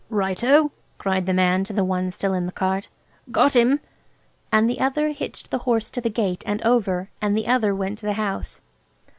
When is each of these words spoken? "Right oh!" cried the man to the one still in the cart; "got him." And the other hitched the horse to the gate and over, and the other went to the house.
"Right 0.09 0.43
oh!" 0.43 0.71
cried 0.97 1.27
the 1.27 1.31
man 1.33 1.63
to 1.65 1.73
the 1.73 1.83
one 1.83 2.09
still 2.09 2.33
in 2.33 2.47
the 2.47 2.51
cart; 2.51 2.89
"got 3.29 3.55
him." 3.55 3.81
And 4.51 4.67
the 4.67 4.79
other 4.79 5.09
hitched 5.09 5.51
the 5.51 5.59
horse 5.59 5.91
to 5.91 6.01
the 6.01 6.09
gate 6.09 6.41
and 6.43 6.59
over, 6.63 7.11
and 7.21 7.37
the 7.37 7.45
other 7.45 7.75
went 7.75 7.99
to 7.99 8.07
the 8.07 8.13
house. 8.13 8.59